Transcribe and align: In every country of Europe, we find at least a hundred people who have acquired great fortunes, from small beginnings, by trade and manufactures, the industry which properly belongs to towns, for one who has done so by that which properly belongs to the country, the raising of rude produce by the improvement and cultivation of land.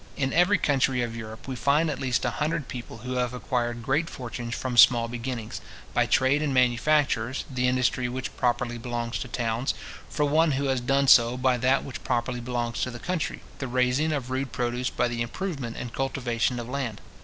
In 0.17 0.33
every 0.33 0.57
country 0.57 1.03
of 1.03 1.15
Europe, 1.15 1.47
we 1.47 1.55
find 1.55 1.87
at 1.87 1.99
least 1.99 2.25
a 2.25 2.31
hundred 2.41 2.67
people 2.67 2.97
who 3.05 3.17
have 3.17 3.35
acquired 3.35 3.83
great 3.83 4.09
fortunes, 4.09 4.55
from 4.55 4.75
small 4.75 5.07
beginnings, 5.07 5.61
by 5.93 6.07
trade 6.07 6.41
and 6.41 6.51
manufactures, 6.51 7.45
the 7.51 7.67
industry 7.67 8.09
which 8.09 8.35
properly 8.35 8.79
belongs 8.79 9.19
to 9.19 9.27
towns, 9.27 9.75
for 10.09 10.25
one 10.25 10.53
who 10.53 10.65
has 10.65 10.81
done 10.81 11.07
so 11.07 11.37
by 11.37 11.55
that 11.57 11.83
which 11.83 12.03
properly 12.03 12.39
belongs 12.41 12.81
to 12.81 12.89
the 12.89 12.97
country, 12.97 13.43
the 13.59 13.67
raising 13.67 14.11
of 14.11 14.31
rude 14.31 14.51
produce 14.51 14.89
by 14.89 15.07
the 15.07 15.21
improvement 15.21 15.77
and 15.77 15.93
cultivation 15.93 16.59
of 16.59 16.67
land. 16.67 16.99